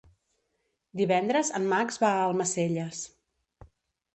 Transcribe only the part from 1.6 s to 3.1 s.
Max va a Almacelles.